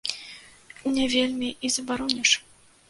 [0.95, 2.31] Не вельмі і забароніш.